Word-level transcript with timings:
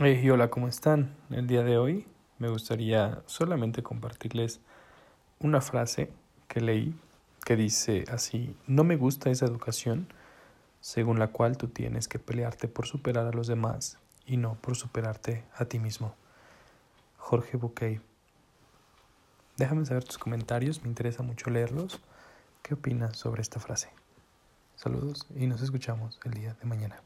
Hey, 0.00 0.28
hola, 0.28 0.50
¿cómo 0.50 0.66
están? 0.66 1.14
El 1.30 1.46
día 1.46 1.62
de 1.62 1.78
hoy 1.78 2.04
me 2.40 2.48
gustaría 2.48 3.22
solamente 3.26 3.84
compartirles 3.84 4.58
una 5.38 5.60
frase 5.60 6.10
que 6.48 6.60
leí 6.60 6.98
que 7.44 7.54
dice 7.54 8.02
así, 8.10 8.56
no 8.66 8.82
me 8.82 8.96
gusta 8.96 9.30
esa 9.30 9.46
educación 9.46 10.08
según 10.80 11.20
la 11.20 11.28
cual 11.28 11.56
tú 11.56 11.68
tienes 11.68 12.08
que 12.08 12.18
pelearte 12.18 12.66
por 12.66 12.88
superar 12.88 13.28
a 13.28 13.30
los 13.30 13.46
demás 13.46 14.00
y 14.26 14.36
no 14.36 14.56
por 14.56 14.74
superarte 14.74 15.44
a 15.54 15.66
ti 15.66 15.78
mismo. 15.78 16.16
Jorge 17.16 17.56
Buquet. 17.56 18.02
Déjame 19.56 19.86
saber 19.86 20.02
tus 20.02 20.18
comentarios, 20.18 20.82
me 20.82 20.88
interesa 20.88 21.22
mucho 21.22 21.50
leerlos. 21.50 22.00
¿Qué 22.64 22.74
opinas 22.74 23.16
sobre 23.16 23.42
esta 23.42 23.60
frase? 23.60 23.90
Saludos 24.74 25.28
y 25.36 25.46
nos 25.46 25.62
escuchamos 25.62 26.18
el 26.24 26.32
día 26.32 26.54
de 26.54 26.66
mañana. 26.66 27.00